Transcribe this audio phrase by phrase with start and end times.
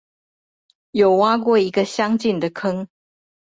[0.89, 2.87] 有挖過一個相近的坑